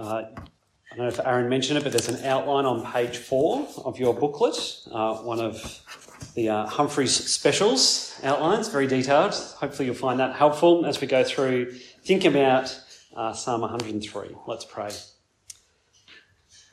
Uh, 0.00 0.24
I 0.92 0.96
don't 0.96 1.04
know 1.04 1.08
if 1.08 1.20
Aaron 1.26 1.50
mentioned 1.50 1.76
it, 1.76 1.82
but 1.84 1.92
there's 1.92 2.08
an 2.08 2.24
outline 2.24 2.64
on 2.64 2.90
page 2.90 3.18
four 3.18 3.68
of 3.84 3.98
your 3.98 4.14
booklet, 4.14 4.56
uh, 4.90 5.16
one 5.16 5.40
of 5.40 5.62
the 6.34 6.48
uh, 6.48 6.66
Humphreys 6.66 7.14
specials 7.14 8.18
outlines, 8.24 8.68
very 8.68 8.86
detailed. 8.86 9.34
Hopefully, 9.34 9.84
you'll 9.84 9.94
find 9.94 10.18
that 10.18 10.34
helpful 10.34 10.86
as 10.86 11.02
we 11.02 11.06
go 11.06 11.22
through 11.22 11.72
thinking 12.02 12.30
about 12.30 12.80
uh, 13.14 13.34
Psalm 13.34 13.60
103. 13.60 14.36
Let's 14.46 14.64
pray. 14.64 14.90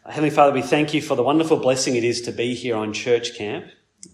Heavenly 0.06 0.30
Father, 0.30 0.54
we 0.54 0.62
thank 0.62 0.94
you 0.94 1.02
for 1.02 1.16
the 1.16 1.24
wonderful 1.24 1.58
blessing 1.58 1.98
it 1.98 2.06
is 2.06 2.22
to 2.22 2.32
be 2.32 2.56
here 2.56 2.78
on 2.78 2.94
church 2.94 3.36
camp, 3.36 3.66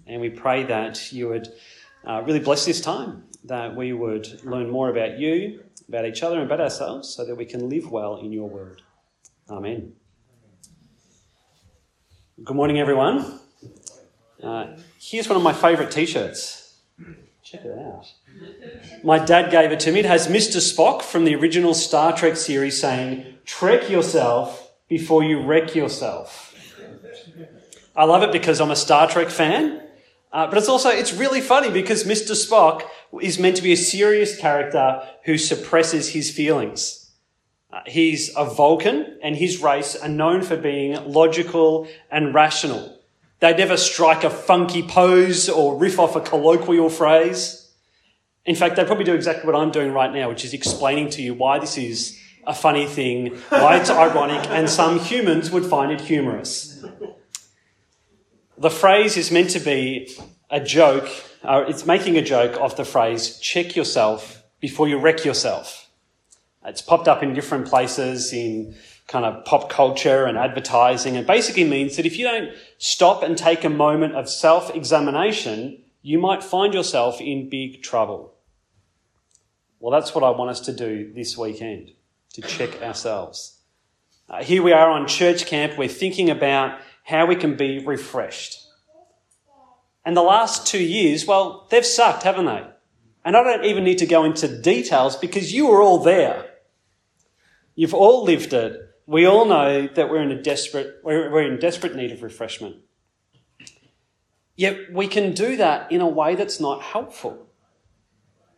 and 0.08 0.22
we 0.22 0.32
pray 0.32 0.64
that 0.64 1.14
you 1.14 1.30
would 1.30 1.50
uh, 2.04 2.24
really 2.26 2.40
bless 2.40 2.66
this 2.66 2.82
time, 2.82 3.26
that 3.44 3.76
we 3.76 3.94
would 3.94 4.44
learn 4.44 4.72
more 4.72 4.90
about 4.90 5.20
you, 5.20 5.62
about 5.88 6.06
each 6.06 6.24
other, 6.24 6.38
and 6.38 6.46
about 6.46 6.60
ourselves, 6.60 7.14
so 7.14 7.24
that 7.24 7.36
we 7.36 7.46
can 7.46 7.70
live 7.70 7.92
well 7.92 8.18
in 8.18 8.32
your 8.32 8.50
word. 8.50 8.82
Amen. 9.50 9.92
Good 12.42 12.56
morning, 12.56 12.80
everyone. 12.80 13.40
Uh, 14.42 14.78
here's 15.00 15.28
one 15.28 15.36
of 15.36 15.44
my 15.44 15.52
favourite 15.52 15.92
t 15.92 16.06
shirts. 16.06 16.80
Check 17.44 17.66
it 17.66 17.78
out. 17.78 18.06
My 19.04 19.20
dad 19.20 19.52
gave 19.52 19.72
it 19.74 19.82
to 19.82 19.92
me. 19.92 20.00
It 20.00 20.06
has 20.06 20.28
Mr. 20.28 20.58
Spock 20.58 21.02
from 21.02 21.26
the 21.26 21.36
original 21.36 21.74
Star 21.74 22.16
Trek 22.16 22.38
series 22.38 22.80
saying, 22.80 23.38
Trek 23.44 23.90
yourself 23.90 24.72
before 24.88 25.24
you 25.24 25.42
wreck 25.42 25.76
yourself. 25.76 26.56
I 27.96 28.06
love 28.06 28.24
it 28.24 28.32
because 28.32 28.62
I'm 28.62 28.72
a 28.72 28.78
Star 28.78 29.10
Trek 29.10 29.30
fan, 29.30 29.84
uh, 30.32 30.48
but 30.48 30.58
it's 30.58 30.70
also, 30.70 30.90
it's 30.90 31.14
really 31.14 31.42
funny 31.42 31.70
because 31.70 32.06
Mr. 32.06 32.32
Spock 32.32 32.84
is 33.22 33.38
meant 33.38 33.58
to 33.58 33.62
be 33.62 33.74
a 33.74 33.78
serious 33.78 34.38
character 34.38 35.06
who 35.26 35.38
suppresses 35.38 36.10
his 36.10 36.32
feelings. 36.32 37.03
Uh, 37.74 37.82
he's 37.88 38.30
a 38.38 38.46
Vulcan, 38.46 39.18
and 39.24 39.36
his 39.36 39.60
race 39.60 39.96
are 39.96 40.08
known 40.08 40.44
for 40.44 40.56
being 40.56 40.94
logical 41.12 41.88
and 42.12 42.32
rational. 42.32 43.00
They 43.40 43.58
never 43.58 43.78
strike 43.78 44.24
a 44.24 44.30
funky 44.30 44.84
pose 44.84 45.50
or 45.50 45.76
riff 45.76 45.98
off 45.98 46.16
a 46.16 46.22
colloquial 46.22 46.92
phrase. 46.92 47.72
In 48.46 48.56
fact, 48.56 48.76
they 48.76 48.86
probably 48.86 49.06
do 49.06 49.16
exactly 49.16 49.48
what 49.52 49.56
I'm 49.56 49.72
doing 49.72 49.92
right 49.92 50.14
now, 50.14 50.30
which 50.30 50.46
is 50.46 50.54
explaining 50.54 51.10
to 51.12 51.24
you 51.24 51.34
why 51.34 51.58
this 51.58 51.76
is 51.76 52.20
a 52.46 52.54
funny 52.54 52.86
thing, 52.86 53.38
why 53.50 53.78
it's 53.78 53.90
ironic, 54.06 54.48
and 54.52 54.70
some 54.70 55.00
humans 55.00 55.50
would 55.50 55.66
find 55.66 55.92
it 55.92 56.02
humorous. 56.02 56.86
The 58.56 58.70
phrase 58.70 59.18
is 59.18 59.32
meant 59.32 59.50
to 59.50 59.60
be 59.60 60.16
a 60.52 60.60
joke, 60.60 61.10
uh, 61.44 61.66
it's 61.68 61.88
making 61.88 62.18
a 62.18 62.22
joke 62.22 62.56
of 62.62 62.78
the 62.78 62.86
phrase, 62.86 63.40
check 63.40 63.76
yourself 63.76 64.44
before 64.60 64.88
you 64.88 65.00
wreck 65.00 65.26
yourself. 65.26 65.83
It's 66.66 66.82
popped 66.82 67.08
up 67.08 67.22
in 67.22 67.34
different 67.34 67.68
places 67.68 68.32
in 68.32 68.76
kind 69.08 69.26
of 69.26 69.44
pop 69.46 69.70
culture 69.70 70.26
and 70.26 70.38
advertising. 70.38 71.16
It 71.16 71.28
basically 71.28 71.66
means 71.66 71.98
that 71.98 72.06
if 72.06 72.18
you 72.18 72.26
don't 72.26 72.52
stop 72.78 73.22
and 73.22 73.38
take 73.38 73.64
a 73.64 73.70
moment 73.70 74.16
of 74.16 74.30
self 74.30 74.74
examination, 74.76 75.82
you 76.02 76.20
might 76.20 76.44
find 76.44 76.74
yourself 76.74 77.20
in 77.20 77.50
big 77.50 77.84
trouble. 77.84 78.34
Well, 79.80 79.92
that's 79.92 80.16
what 80.16 80.24
I 80.24 80.30
want 80.30 80.52
us 80.52 80.62
to 80.62 80.74
do 80.74 81.12
this 81.14 81.38
weekend 81.38 81.92
to 82.34 82.42
check 82.42 82.82
ourselves. 82.82 83.60
Uh, 84.30 84.42
here 84.42 84.64
we 84.64 84.72
are 84.72 84.90
on 84.90 85.08
church 85.08 85.46
camp. 85.46 85.78
We're 85.78 85.90
thinking 85.90 86.30
about 86.30 86.80
how 87.04 87.26
we 87.26 87.36
can 87.36 87.58
be 87.58 87.84
refreshed. 87.86 88.62
And 90.06 90.16
the 90.16 90.22
last 90.22 90.66
two 90.66 90.84
years, 90.84 91.26
well, 91.26 91.68
they've 91.70 91.86
sucked, 91.86 92.24
haven't 92.24 92.46
they? 92.46 92.66
And 93.26 93.38
I 93.38 93.44
don't 93.44 93.66
even 93.66 93.84
need 93.84 94.00
to 94.00 94.06
go 94.06 94.24
into 94.24 94.48
details 94.62 95.16
because 95.16 95.54
you 95.54 95.68
were 95.68 95.82
all 95.82 96.00
there. 96.00 96.53
You've 97.76 97.94
all 97.94 98.24
lived 98.24 98.54
it. 98.54 98.80
We 99.06 99.26
all 99.26 99.46
know 99.46 99.88
that 99.88 100.10
we're 100.10 100.22
in 100.22 100.32
a 100.32 100.42
desperate, 100.42 101.00
we're, 101.04 101.42
in 101.42 101.60
desperate 101.60 101.96
need 101.96 102.12
of 102.12 102.24
refreshment. 102.24 102.78
Yet 104.56 104.94
we 104.94 105.08
can 105.08 105.34
do 105.34 105.58
that 105.58 105.92
in 105.92 106.02
a 106.02 106.08
way 106.08 106.36
that's 106.36 106.60
not 106.60 106.82
helpful. 106.82 107.48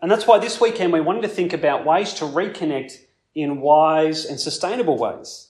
And 0.01 0.11
that's 0.11 0.27
why 0.27 0.39
this 0.39 0.59
weekend 0.59 0.91
we 0.93 1.01
wanted 1.01 1.23
to 1.23 1.29
think 1.29 1.53
about 1.53 1.85
ways 1.85 2.13
to 2.15 2.25
reconnect 2.25 2.97
in 3.33 3.61
wise 3.61 4.25
and 4.25 4.39
sustainable 4.39 4.97
ways. 4.97 5.49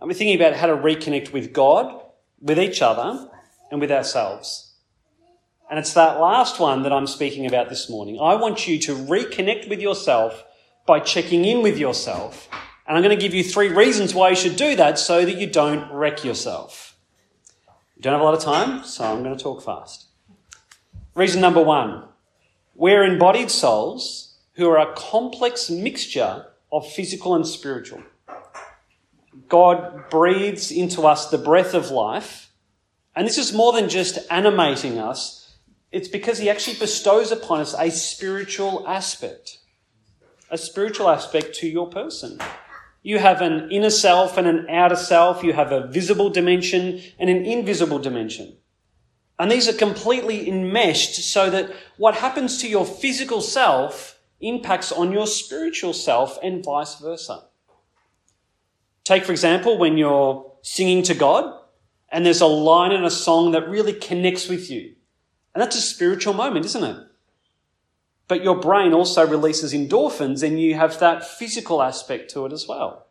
And 0.00 0.08
we're 0.08 0.14
thinking 0.14 0.40
about 0.40 0.54
how 0.54 0.66
to 0.66 0.76
reconnect 0.76 1.32
with 1.32 1.52
God, 1.52 2.02
with 2.40 2.58
each 2.58 2.82
other, 2.82 3.28
and 3.70 3.80
with 3.80 3.92
ourselves. 3.92 4.74
And 5.70 5.78
it's 5.78 5.92
that 5.92 6.18
last 6.18 6.58
one 6.58 6.82
that 6.84 6.92
I'm 6.92 7.06
speaking 7.06 7.44
about 7.44 7.68
this 7.68 7.90
morning. 7.90 8.18
I 8.20 8.34
want 8.36 8.66
you 8.66 8.78
to 8.80 8.94
reconnect 8.96 9.68
with 9.68 9.80
yourself 9.80 10.44
by 10.86 11.00
checking 11.00 11.44
in 11.44 11.62
with 11.62 11.78
yourself 11.78 12.48
and 12.88 12.96
I'm 12.96 13.02
going 13.02 13.16
to 13.16 13.22
give 13.22 13.34
you 13.34 13.44
three 13.44 13.68
reasons 13.68 14.14
why 14.14 14.30
you 14.30 14.36
should 14.36 14.56
do 14.56 14.74
that 14.76 14.98
so 14.98 15.22
that 15.26 15.36
you 15.36 15.46
don't 15.46 15.92
wreck 15.92 16.24
yourself. 16.24 16.96
You 17.94 18.02
don't 18.02 18.14
have 18.14 18.22
a 18.22 18.24
lot 18.24 18.34
of 18.34 18.40
time, 18.40 18.82
so 18.82 19.04
I'm 19.04 19.22
going 19.22 19.36
to 19.36 19.42
talk 19.42 19.62
fast. 19.62 20.06
Reason 21.14 21.40
number 21.40 21.62
one 21.62 22.04
we're 22.74 23.04
embodied 23.04 23.50
souls 23.50 24.38
who 24.54 24.68
are 24.70 24.78
a 24.78 24.94
complex 24.94 25.68
mixture 25.68 26.46
of 26.72 26.90
physical 26.90 27.34
and 27.34 27.46
spiritual. 27.46 28.02
God 29.48 30.08
breathes 30.10 30.70
into 30.70 31.02
us 31.02 31.28
the 31.28 31.38
breath 31.38 31.74
of 31.74 31.90
life, 31.90 32.50
and 33.14 33.26
this 33.26 33.36
is 33.36 33.52
more 33.52 33.72
than 33.72 33.88
just 33.88 34.18
animating 34.30 34.98
us, 34.98 35.56
it's 35.90 36.08
because 36.08 36.38
He 36.38 36.48
actually 36.48 36.78
bestows 36.78 37.32
upon 37.32 37.60
us 37.60 37.74
a 37.78 37.90
spiritual 37.90 38.86
aspect, 38.88 39.58
a 40.50 40.56
spiritual 40.56 41.10
aspect 41.10 41.54
to 41.56 41.68
your 41.68 41.88
person. 41.88 42.38
You 43.02 43.18
have 43.18 43.40
an 43.40 43.70
inner 43.70 43.90
self 43.90 44.36
and 44.36 44.46
an 44.46 44.66
outer 44.68 44.96
self. 44.96 45.42
You 45.42 45.52
have 45.52 45.72
a 45.72 45.86
visible 45.86 46.30
dimension 46.30 47.00
and 47.18 47.30
an 47.30 47.44
invisible 47.44 47.98
dimension. 47.98 48.56
And 49.38 49.50
these 49.50 49.68
are 49.68 49.72
completely 49.72 50.48
enmeshed 50.48 51.14
so 51.14 51.48
that 51.50 51.70
what 51.96 52.16
happens 52.16 52.58
to 52.58 52.68
your 52.68 52.84
physical 52.84 53.40
self 53.40 54.18
impacts 54.40 54.92
on 54.92 55.12
your 55.12 55.26
spiritual 55.26 55.92
self 55.92 56.38
and 56.42 56.64
vice 56.64 56.96
versa. 56.96 57.44
Take, 59.04 59.24
for 59.24 59.32
example, 59.32 59.78
when 59.78 59.96
you're 59.96 60.52
singing 60.62 61.02
to 61.04 61.14
God 61.14 61.54
and 62.10 62.26
there's 62.26 62.40
a 62.40 62.46
line 62.46 62.92
in 62.92 63.04
a 63.04 63.10
song 63.10 63.52
that 63.52 63.68
really 63.68 63.92
connects 63.92 64.48
with 64.48 64.70
you. 64.70 64.94
And 65.54 65.62
that's 65.62 65.76
a 65.76 65.80
spiritual 65.80 66.34
moment, 66.34 66.66
isn't 66.66 66.84
it? 66.84 67.07
But 68.28 68.44
your 68.44 68.60
brain 68.60 68.92
also 68.92 69.26
releases 69.26 69.72
endorphins 69.72 70.42
and 70.42 70.60
you 70.60 70.74
have 70.74 70.98
that 71.00 71.26
physical 71.26 71.82
aspect 71.82 72.30
to 72.32 72.44
it 72.44 72.52
as 72.52 72.68
well. 72.68 73.06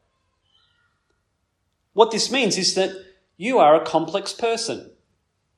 What 1.93 2.11
this 2.11 2.31
means 2.31 2.57
is 2.57 2.75
that 2.75 2.91
you 3.35 3.57
are 3.57 3.75
a 3.75 3.85
complex 3.85 4.31
person. 4.31 4.91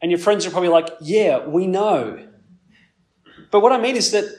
And 0.02 0.10
your 0.10 0.20
friends 0.20 0.46
are 0.46 0.52
probably 0.52 0.70
like, 0.70 0.90
yeah, 1.02 1.46
we 1.46 1.68
know. 1.68 2.26
But 3.52 3.60
what 3.60 3.74
I 3.74 3.78
mean 3.78 3.98
is 3.98 4.12
that 4.12 4.34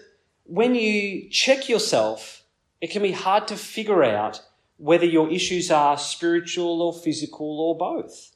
when 0.44 0.74
you 0.74 1.28
check 1.28 1.68
yourself, 1.68 2.44
it 2.80 2.90
can 2.90 3.02
be 3.02 3.12
hard 3.12 3.46
to 3.48 3.56
figure 3.56 4.02
out 4.02 4.42
whether 4.78 5.04
your 5.04 5.30
issues 5.30 5.70
are 5.70 5.98
spiritual 5.98 6.80
or 6.80 6.94
physical 6.94 7.60
or 7.60 7.76
both. 7.76 8.34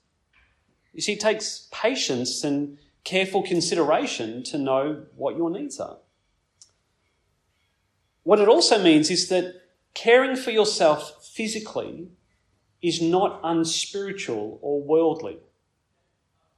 You 0.92 1.00
see, 1.00 1.14
it 1.14 1.20
takes 1.20 1.68
patience 1.72 2.44
and 2.44 2.76
careful 3.04 3.42
consideration 3.42 4.42
to 4.44 4.58
know 4.58 5.06
what 5.16 5.36
your 5.36 5.48
needs 5.48 5.80
are. 5.80 5.96
What 8.24 8.40
it 8.40 8.48
also 8.48 8.82
means 8.82 9.10
is 9.10 9.28
that 9.28 9.54
caring 9.94 10.34
for 10.34 10.50
yourself 10.50 11.24
physically 11.32 12.08
is 12.82 13.00
not 13.00 13.40
unspiritual 13.44 14.58
or 14.60 14.82
worldly. 14.82 15.38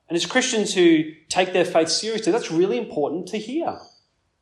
And 0.09 0.17
as 0.17 0.27
Christians 0.27 0.75
who 0.75 1.13
take 1.29 1.53
their 1.53 1.65
faith 1.65 1.89
seriously, 1.89 2.33
that's 2.33 2.51
really 2.51 2.79
important 2.79 3.27
to 3.29 3.39
hear. 3.39 3.79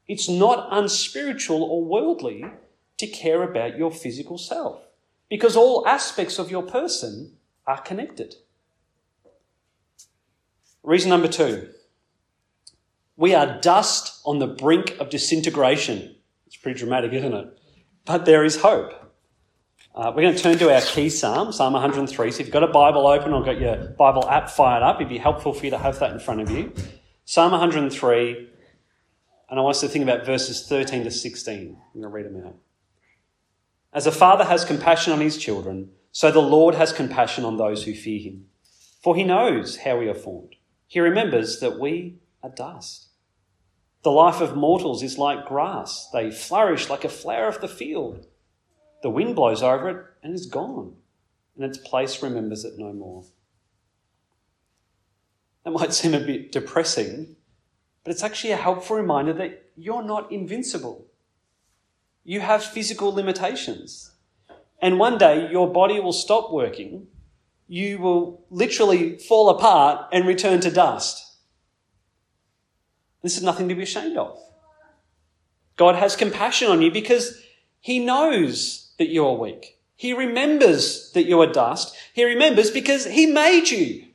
It's 0.06 0.28
not 0.28 0.68
unspiritual 0.70 1.62
or 1.62 1.84
worldly 1.84 2.44
to 2.98 3.06
care 3.06 3.42
about 3.42 3.78
your 3.78 3.90
physical 3.90 4.38
self 4.38 4.80
because 5.28 5.56
all 5.56 5.86
aspects 5.86 6.38
of 6.38 6.50
your 6.50 6.62
person 6.62 7.36
are 7.66 7.80
connected. 7.80 8.34
Reason 10.82 11.08
number 11.08 11.28
two 11.28 11.70
we 13.16 13.34
are 13.34 13.60
dust 13.60 14.20
on 14.24 14.40
the 14.40 14.46
brink 14.46 14.96
of 14.98 15.08
disintegration. 15.08 16.13
It's 16.54 16.62
pretty 16.62 16.78
dramatic, 16.78 17.12
isn't 17.12 17.34
it? 17.34 17.58
But 18.04 18.26
there 18.26 18.44
is 18.44 18.60
hope. 18.60 18.92
Uh, 19.92 20.12
we're 20.14 20.22
going 20.22 20.36
to 20.36 20.40
turn 20.40 20.56
to 20.56 20.72
our 20.72 20.80
key 20.82 21.08
psalm, 21.08 21.50
Psalm 21.50 21.72
103. 21.72 22.30
So 22.30 22.40
if 22.40 22.46
you've 22.46 22.52
got 22.52 22.62
a 22.62 22.68
Bible 22.68 23.08
open 23.08 23.32
or 23.32 23.42
got 23.42 23.58
your 23.58 23.88
Bible 23.98 24.30
app 24.30 24.48
fired 24.48 24.84
up, 24.84 24.96
it'd 24.96 25.08
be 25.08 25.18
helpful 25.18 25.52
for 25.52 25.64
you 25.64 25.72
to 25.72 25.78
have 25.78 25.98
that 25.98 26.12
in 26.12 26.20
front 26.20 26.42
of 26.42 26.50
you. 26.52 26.72
Psalm 27.24 27.50
103, 27.50 28.48
and 29.50 29.58
I 29.58 29.62
want 29.62 29.74
us 29.74 29.80
to 29.80 29.88
think 29.88 30.04
about 30.04 30.24
verses 30.24 30.64
13 30.68 31.02
to 31.02 31.10
16. 31.10 31.76
I'm 31.76 32.00
going 32.00 32.02
to 32.02 32.08
read 32.08 32.26
them 32.26 32.46
out. 32.46 32.54
As 33.92 34.06
a 34.06 34.12
father 34.12 34.44
has 34.44 34.64
compassion 34.64 35.12
on 35.12 35.20
his 35.20 35.36
children, 35.36 35.90
so 36.12 36.30
the 36.30 36.38
Lord 36.38 36.76
has 36.76 36.92
compassion 36.92 37.44
on 37.44 37.56
those 37.56 37.82
who 37.82 37.94
fear 37.94 38.20
him. 38.20 38.46
For 39.02 39.16
he 39.16 39.24
knows 39.24 39.78
how 39.78 39.98
we 39.98 40.08
are 40.08 40.14
formed. 40.14 40.54
He 40.86 41.00
remembers 41.00 41.58
that 41.58 41.80
we 41.80 42.20
are 42.44 42.50
dust. 42.50 43.08
The 44.04 44.10
life 44.10 44.42
of 44.42 44.54
mortals 44.54 45.02
is 45.02 45.16
like 45.16 45.46
grass. 45.46 46.10
They 46.12 46.30
flourish 46.30 46.90
like 46.90 47.04
a 47.04 47.08
flower 47.08 47.48
of 47.48 47.62
the 47.62 47.68
field. 47.68 48.26
The 49.02 49.08
wind 49.08 49.34
blows 49.34 49.62
over 49.62 49.88
it 49.88 50.06
and 50.22 50.34
is 50.34 50.44
gone, 50.44 50.96
and 51.56 51.64
its 51.64 51.78
place 51.78 52.22
remembers 52.22 52.66
it 52.66 52.74
no 52.76 52.92
more. 52.92 53.24
That 55.64 55.70
might 55.70 55.94
seem 55.94 56.12
a 56.12 56.20
bit 56.20 56.52
depressing, 56.52 57.36
but 58.04 58.10
it's 58.10 58.22
actually 58.22 58.52
a 58.52 58.56
helpful 58.56 58.96
reminder 58.96 59.32
that 59.32 59.70
you're 59.74 60.02
not 60.04 60.30
invincible. 60.30 61.06
You 62.24 62.40
have 62.40 62.62
physical 62.62 63.12
limitations. 63.12 64.12
And 64.82 64.98
one 64.98 65.16
day 65.16 65.50
your 65.50 65.72
body 65.72 65.98
will 65.98 66.12
stop 66.12 66.52
working, 66.52 67.06
you 67.68 67.98
will 67.98 68.44
literally 68.50 69.16
fall 69.16 69.48
apart 69.48 70.08
and 70.12 70.26
return 70.26 70.60
to 70.60 70.70
dust. 70.70 71.23
This 73.24 73.38
is 73.38 73.42
nothing 73.42 73.70
to 73.70 73.74
be 73.74 73.82
ashamed 73.82 74.18
of. 74.18 74.38
God 75.76 75.96
has 75.96 76.14
compassion 76.14 76.70
on 76.70 76.82
you 76.82 76.92
because 76.92 77.42
He 77.80 77.98
knows 77.98 78.92
that 78.98 79.08
you 79.08 79.26
are 79.26 79.34
weak. 79.34 79.80
He 79.96 80.12
remembers 80.12 81.10
that 81.12 81.24
you 81.24 81.40
are 81.40 81.50
dust. 81.50 81.96
He 82.12 82.22
remembers 82.22 82.70
because 82.70 83.06
He 83.06 83.26
made 83.26 83.70
you. 83.70 84.08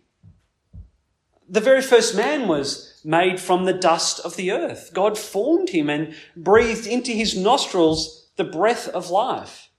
The 1.50 1.60
very 1.60 1.82
first 1.82 2.16
man 2.16 2.48
was 2.48 3.02
made 3.04 3.40
from 3.40 3.66
the 3.66 3.74
dust 3.74 4.20
of 4.20 4.36
the 4.36 4.52
earth. 4.52 4.92
God 4.94 5.18
formed 5.18 5.70
him 5.70 5.90
and 5.90 6.14
breathed 6.36 6.86
into 6.86 7.12
his 7.12 7.36
nostrils 7.36 8.28
the 8.36 8.44
breath 8.44 8.88
of 8.90 9.10
life. 9.10 9.70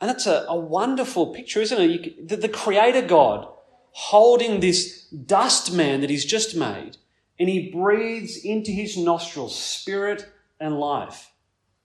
And 0.00 0.10
that's 0.10 0.26
a, 0.26 0.44
a 0.48 0.56
wonderful 0.56 1.32
picture, 1.32 1.60
isn't 1.60 1.80
it? 1.80 1.90
You, 1.90 2.26
the, 2.26 2.36
the 2.36 2.48
Creator 2.48 3.02
God 3.02 3.46
holding 3.92 4.60
this 4.60 5.02
dust 5.10 5.72
man 5.72 6.00
that 6.00 6.10
He's 6.10 6.24
just 6.24 6.56
made, 6.56 6.96
and 7.38 7.48
He 7.48 7.70
breathes 7.70 8.36
into 8.36 8.70
his 8.70 8.96
nostrils 8.96 9.58
spirit 9.58 10.30
and 10.58 10.78
life. 10.78 11.32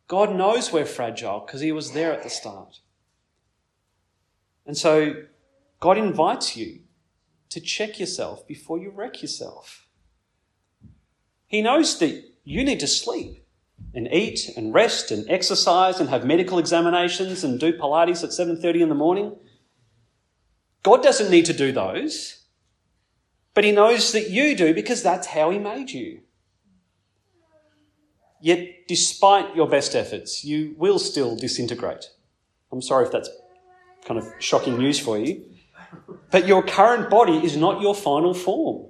God 0.08 0.36
knows 0.36 0.72
we're 0.72 0.86
fragile 0.86 1.44
because 1.46 1.62
He 1.62 1.72
was 1.72 1.92
there 1.92 2.14
at 2.14 2.24
the 2.24 2.30
start. 2.30 2.80
And 4.66 4.78
so 4.78 5.24
God 5.80 5.98
invites 5.98 6.56
you 6.56 6.80
to 7.50 7.60
check 7.60 8.00
yourself 8.00 8.48
before 8.48 8.78
you 8.78 8.90
wreck 8.90 9.22
yourself. 9.22 9.88
He 11.48 11.62
knows 11.62 12.00
that 12.00 12.24
you 12.46 12.64
need 12.64 12.80
to 12.80 12.88
sleep 12.88 13.46
and 13.94 14.08
eat 14.14 14.50
and 14.56 14.74
rest 14.74 15.12
and 15.12 15.30
exercise 15.30 16.00
and 16.00 16.10
have 16.10 16.26
medical 16.26 16.60
examinations 16.60 17.44
and 17.44 17.60
do 17.60 17.78
Pilates 17.78 18.24
at 18.24 18.32
7:30 18.32 18.82
in 18.82 18.90
the 18.90 18.96
morning. 18.96 19.36
God 20.84 21.04
doesn't 21.04 21.30
need 21.30 21.46
to 21.46 21.54
do 21.54 21.72
those, 21.72 22.41
but 23.54 23.64
he 23.64 23.72
knows 23.72 24.12
that 24.12 24.30
you 24.30 24.56
do 24.56 24.74
because 24.74 25.04
that's 25.04 25.28
how 25.28 25.50
he 25.50 25.60
made 25.60 25.92
you. 25.92 26.22
Yet 28.42 28.88
despite 28.88 29.56
your 29.56 29.68
best 29.68 29.96
efforts, 29.96 30.44
you 30.44 30.76
will 30.78 31.00
still 31.00 31.36
disintegrate. 31.36 32.10
I'm 32.72 32.82
sorry 32.82 33.06
if 33.06 33.12
that's 33.12 33.30
kind 34.06 34.20
of 34.20 34.26
shocking 34.40 34.78
news 34.78 35.00
for 35.00 35.18
you. 35.18 35.46
But 36.32 36.48
your 36.48 36.64
current 36.64 37.10
body 37.10 37.38
is 37.38 37.58
not 37.58 37.82
your 37.82 37.94
final 37.94 38.34
form. 38.34 38.88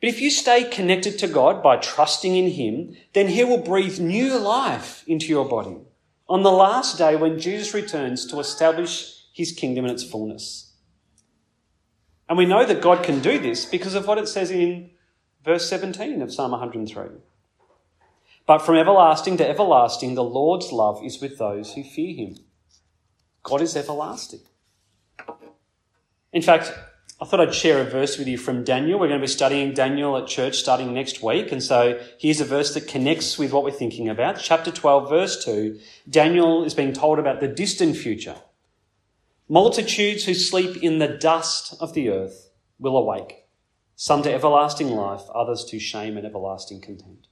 But 0.00 0.08
if 0.08 0.20
you 0.20 0.30
stay 0.30 0.64
connected 0.64 1.18
to 1.18 1.28
God 1.28 1.62
by 1.62 1.76
trusting 1.76 2.34
in 2.34 2.50
Him, 2.52 2.96
then 3.12 3.28
He 3.28 3.44
will 3.44 3.62
breathe 3.62 3.98
new 3.98 4.38
life 4.38 5.04
into 5.06 5.26
your 5.26 5.46
body 5.46 5.76
on 6.28 6.42
the 6.42 6.52
last 6.52 6.96
day 6.96 7.16
when 7.16 7.38
Jesus 7.38 7.74
returns 7.74 8.24
to 8.26 8.38
establish 8.38 9.26
His 9.34 9.52
kingdom 9.52 9.84
in 9.84 9.90
its 9.90 10.04
fullness. 10.04 10.69
And 12.30 12.38
we 12.38 12.46
know 12.46 12.64
that 12.64 12.80
God 12.80 13.02
can 13.02 13.18
do 13.18 13.40
this 13.40 13.64
because 13.64 13.96
of 13.96 14.06
what 14.06 14.16
it 14.16 14.28
says 14.28 14.52
in 14.52 14.90
verse 15.44 15.68
17 15.68 16.22
of 16.22 16.32
Psalm 16.32 16.52
103. 16.52 17.18
But 18.46 18.58
from 18.60 18.76
everlasting 18.76 19.36
to 19.38 19.48
everlasting, 19.48 20.14
the 20.14 20.22
Lord's 20.22 20.70
love 20.70 21.04
is 21.04 21.20
with 21.20 21.38
those 21.38 21.74
who 21.74 21.82
fear 21.82 22.14
Him. 22.14 22.36
God 23.42 23.60
is 23.60 23.76
everlasting. 23.76 24.42
In 26.32 26.40
fact, 26.40 26.72
I 27.20 27.24
thought 27.24 27.40
I'd 27.40 27.52
share 27.52 27.80
a 27.80 27.90
verse 27.90 28.16
with 28.16 28.28
you 28.28 28.38
from 28.38 28.62
Daniel. 28.62 29.00
We're 29.00 29.08
going 29.08 29.20
to 29.20 29.24
be 29.24 29.28
studying 29.28 29.74
Daniel 29.74 30.16
at 30.16 30.28
church 30.28 30.56
starting 30.56 30.94
next 30.94 31.24
week. 31.24 31.50
And 31.50 31.60
so 31.60 32.00
here's 32.20 32.40
a 32.40 32.44
verse 32.44 32.74
that 32.74 32.86
connects 32.86 33.38
with 33.38 33.52
what 33.52 33.64
we're 33.64 33.72
thinking 33.72 34.08
about. 34.08 34.38
Chapter 34.38 34.70
12, 34.70 35.10
verse 35.10 35.44
2. 35.44 35.80
Daniel 36.08 36.64
is 36.64 36.74
being 36.74 36.92
told 36.92 37.18
about 37.18 37.40
the 37.40 37.48
distant 37.48 37.96
future. 37.96 38.36
Multitudes 39.52 40.26
who 40.26 40.34
sleep 40.34 40.80
in 40.80 41.00
the 41.00 41.08
dust 41.08 41.74
of 41.80 41.92
the 41.92 42.08
earth 42.08 42.50
will 42.78 42.96
awake, 42.96 43.48
some 43.96 44.22
to 44.22 44.32
everlasting 44.32 44.90
life, 44.90 45.22
others 45.34 45.64
to 45.64 45.80
shame 45.80 46.16
and 46.16 46.24
everlasting 46.24 46.80
contempt. 46.80 47.26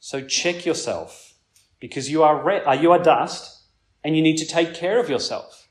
So 0.00 0.22
check 0.22 0.64
yourself 0.64 1.34
because 1.80 2.10
you 2.10 2.22
are, 2.22 2.42
re- 2.42 2.62
uh, 2.62 2.72
you 2.72 2.92
are 2.92 2.98
dust 2.98 3.66
and 4.02 4.16
you 4.16 4.22
need 4.22 4.38
to 4.38 4.46
take 4.46 4.72
care 4.72 4.98
of 4.98 5.10
yourself. 5.10 5.68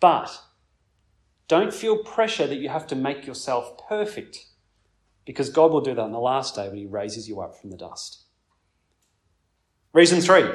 But 0.00 0.36
don't 1.46 1.72
feel 1.72 2.02
pressure 2.02 2.48
that 2.48 2.56
you 2.56 2.68
have 2.68 2.88
to 2.88 2.96
make 2.96 3.28
yourself 3.28 3.78
perfect 3.88 4.44
because 5.24 5.50
God 5.50 5.70
will 5.70 5.82
do 5.82 5.94
that 5.94 6.02
on 6.02 6.10
the 6.10 6.18
last 6.18 6.56
day 6.56 6.66
when 6.66 6.78
He 6.78 6.86
raises 6.86 7.28
you 7.28 7.40
up 7.40 7.54
from 7.60 7.70
the 7.70 7.76
dust. 7.76 8.24
Reason 9.92 10.20
three 10.20 10.50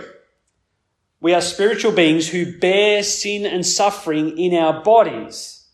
we 1.23 1.33
are 1.33 1.39
spiritual 1.39 1.93
beings 1.93 2.27
who 2.27 2.59
bear 2.59 3.01
sin 3.01 3.45
and 3.45 3.65
suffering 3.65 4.37
in 4.37 4.53
our 4.53 4.83
bodies, 4.83 5.69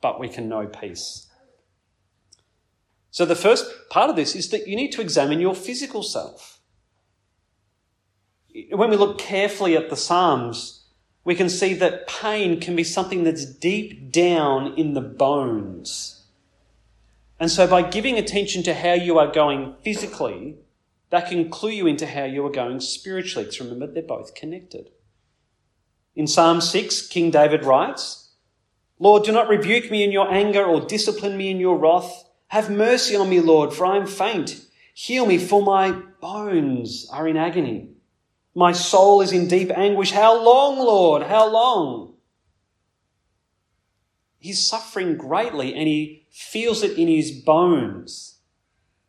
but 0.00 0.20
we 0.20 0.28
can 0.28 0.48
know 0.48 0.68
peace. 0.68 1.26
So, 3.10 3.24
the 3.24 3.34
first 3.34 3.66
part 3.90 4.08
of 4.08 4.14
this 4.14 4.36
is 4.36 4.50
that 4.50 4.68
you 4.68 4.76
need 4.76 4.92
to 4.92 5.00
examine 5.00 5.40
your 5.40 5.54
physical 5.54 6.04
self. 6.04 6.60
When 8.70 8.88
we 8.88 8.96
look 8.96 9.18
carefully 9.18 9.76
at 9.76 9.90
the 9.90 9.96
Psalms, 9.96 10.84
we 11.24 11.34
can 11.34 11.48
see 11.48 11.74
that 11.74 12.06
pain 12.06 12.60
can 12.60 12.76
be 12.76 12.84
something 12.84 13.24
that's 13.24 13.44
deep 13.44 14.12
down 14.12 14.74
in 14.74 14.94
the 14.94 15.00
bones. 15.00 16.24
And 17.40 17.50
so, 17.50 17.66
by 17.66 17.82
giving 17.82 18.16
attention 18.16 18.62
to 18.62 18.74
how 18.74 18.92
you 18.92 19.18
are 19.18 19.32
going 19.32 19.74
physically, 19.82 20.58
that 21.10 21.28
can 21.28 21.50
clue 21.50 21.70
you 21.70 21.86
into 21.86 22.06
how 22.06 22.24
you 22.24 22.44
are 22.46 22.50
going 22.50 22.80
spiritually. 22.80 23.44
Because 23.44 23.60
remember, 23.60 23.86
they're 23.86 24.02
both 24.02 24.34
connected. 24.34 24.90
In 26.14 26.26
Psalm 26.26 26.60
6, 26.60 27.08
King 27.08 27.30
David 27.30 27.64
writes, 27.64 28.30
Lord, 28.98 29.24
do 29.24 29.32
not 29.32 29.48
rebuke 29.48 29.90
me 29.90 30.02
in 30.02 30.12
your 30.12 30.32
anger 30.32 30.64
or 30.64 30.80
discipline 30.80 31.36
me 31.36 31.50
in 31.50 31.60
your 31.60 31.76
wrath. 31.76 32.24
Have 32.48 32.70
mercy 32.70 33.14
on 33.14 33.28
me, 33.28 33.40
Lord, 33.40 33.72
for 33.72 33.84
I 33.84 33.96
am 33.96 34.06
faint. 34.06 34.64
Heal 34.94 35.26
me, 35.26 35.36
for 35.36 35.62
my 35.62 35.92
bones 36.20 37.06
are 37.12 37.28
in 37.28 37.36
agony. 37.36 37.90
My 38.54 38.72
soul 38.72 39.20
is 39.20 39.32
in 39.32 39.48
deep 39.48 39.70
anguish. 39.76 40.12
How 40.12 40.42
long, 40.42 40.78
Lord? 40.78 41.24
How 41.24 41.50
long? 41.50 42.14
He's 44.38 44.66
suffering 44.66 45.18
greatly 45.18 45.74
and 45.74 45.86
he 45.86 46.26
feels 46.30 46.82
it 46.82 46.96
in 46.96 47.08
his 47.08 47.30
bones. 47.32 48.35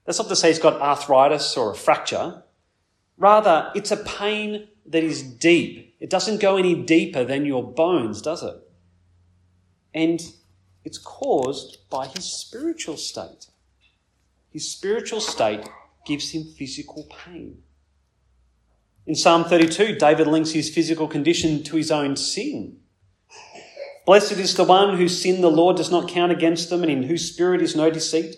That's 0.07 0.19
not 0.19 0.29
to 0.29 0.37
say 0.37 0.47
he's 0.47 0.57
got 0.57 0.81
arthritis 0.81 1.57
or 1.57 1.71
a 1.71 1.75
fracture. 1.75 2.41
Rather, 3.17 3.69
it's 3.75 3.91
a 3.91 3.97
pain 3.97 4.69
that 4.85 5.03
is 5.03 5.21
deep. 5.21 5.95
It 5.99 6.09
doesn't 6.09 6.39
go 6.39 6.55
any 6.55 6.81
deeper 6.81 7.25
than 7.25 7.45
your 7.45 7.61
bones, 7.61 8.21
does 8.21 8.41
it? 8.41 8.55
And 9.93 10.21
it's 10.85 10.97
caused 10.97 11.89
by 11.89 12.07
his 12.07 12.23
spiritual 12.23 12.95
state. 12.95 13.47
His 14.49 14.71
spiritual 14.71 15.19
state 15.19 15.67
gives 16.05 16.31
him 16.31 16.45
physical 16.57 17.05
pain. 17.25 17.63
In 19.05 19.15
Psalm 19.15 19.43
32, 19.43 19.97
David 19.97 20.27
links 20.27 20.51
his 20.51 20.73
physical 20.73 21.09
condition 21.09 21.63
to 21.63 21.75
his 21.75 21.91
own 21.91 22.15
sin. 22.15 22.77
Blessed 24.05 24.33
is 24.33 24.55
the 24.55 24.63
one 24.63 24.95
whose 24.95 25.21
sin 25.21 25.41
the 25.41 25.51
Lord 25.51 25.75
does 25.75 25.91
not 25.91 26.07
count 26.07 26.31
against 26.31 26.69
them 26.69 26.81
and 26.81 26.91
in 26.91 27.03
whose 27.03 27.29
spirit 27.29 27.61
is 27.61 27.75
no 27.75 27.89
deceit. 27.89 28.37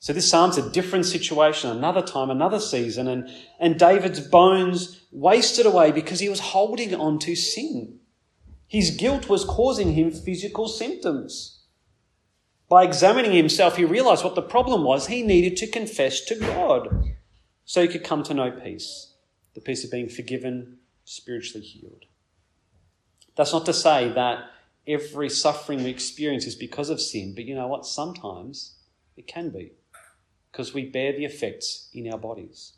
So 0.00 0.12
this 0.12 0.30
psalm's 0.30 0.56
a 0.56 0.70
different 0.70 1.06
situation, 1.06 1.70
another 1.70 2.02
time, 2.02 2.30
another 2.30 2.60
season, 2.60 3.08
and, 3.08 3.28
and 3.58 3.78
David's 3.78 4.20
bones 4.20 5.02
wasted 5.10 5.66
away 5.66 5.90
because 5.90 6.20
he 6.20 6.28
was 6.28 6.40
holding 6.40 6.94
on 6.94 7.18
to 7.20 7.34
sin. 7.34 7.98
His 8.68 8.90
guilt 8.90 9.28
was 9.28 9.44
causing 9.44 9.94
him 9.94 10.12
physical 10.12 10.68
symptoms. 10.68 11.62
By 12.68 12.84
examining 12.84 13.32
himself, 13.32 13.76
he 13.76 13.84
realized 13.84 14.24
what 14.24 14.34
the 14.34 14.42
problem 14.42 14.84
was. 14.84 15.06
He 15.06 15.22
needed 15.22 15.56
to 15.58 15.66
confess 15.66 16.20
to 16.26 16.36
God 16.36 16.88
so 17.64 17.82
he 17.82 17.88
could 17.88 18.04
come 18.04 18.22
to 18.24 18.34
know 18.34 18.50
peace 18.50 19.14
the 19.54 19.60
peace 19.62 19.82
of 19.82 19.90
being 19.90 20.08
forgiven, 20.08 20.78
spiritually 21.04 21.66
healed. 21.66 22.04
That's 23.34 23.52
not 23.52 23.66
to 23.66 23.72
say 23.72 24.12
that 24.12 24.44
every 24.86 25.28
suffering 25.28 25.82
we 25.82 25.90
experience 25.90 26.46
is 26.46 26.54
because 26.54 26.90
of 26.90 27.00
sin, 27.00 27.34
but 27.34 27.44
you 27.44 27.56
know 27.56 27.66
what? 27.66 27.84
Sometimes 27.84 28.76
it 29.16 29.26
can 29.26 29.50
be 29.50 29.72
because 30.50 30.74
we 30.74 30.84
bear 30.84 31.12
the 31.12 31.24
effects 31.24 31.88
in 31.92 32.10
our 32.12 32.18
bodies. 32.18 32.74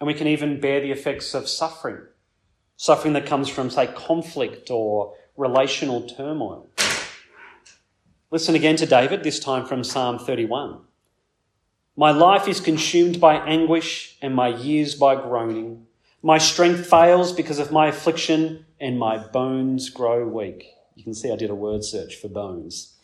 And 0.00 0.06
we 0.06 0.14
can 0.14 0.26
even 0.26 0.60
bear 0.60 0.80
the 0.80 0.90
effects 0.90 1.34
of 1.34 1.48
suffering, 1.48 2.02
suffering 2.76 3.14
that 3.14 3.26
comes 3.26 3.48
from, 3.48 3.70
say, 3.70 3.86
conflict 3.86 4.70
or 4.70 5.14
relational 5.36 6.06
turmoil. 6.08 6.68
Listen 8.30 8.54
again 8.54 8.76
to 8.76 8.86
David, 8.86 9.22
this 9.22 9.38
time 9.40 9.64
from 9.64 9.84
Psalm 9.84 10.18
31. 10.18 10.80
My 11.96 12.10
life 12.10 12.46
is 12.46 12.60
consumed 12.60 13.20
by 13.20 13.36
anguish 13.36 14.18
and 14.20 14.34
my 14.34 14.48
years 14.48 14.94
by 14.94 15.14
groaning. 15.14 15.86
My 16.22 16.36
strength 16.36 16.86
fails 16.86 17.32
because 17.32 17.58
of 17.58 17.72
my 17.72 17.86
affliction 17.86 18.66
and 18.78 18.98
my 18.98 19.16
bones 19.16 19.88
grow 19.88 20.26
weak. 20.26 20.66
You 20.94 21.04
can 21.04 21.14
see 21.14 21.32
I 21.32 21.36
did 21.36 21.50
a 21.50 21.54
word 21.54 21.84
search 21.84 22.16
for 22.16 22.28
bones. 22.28 22.94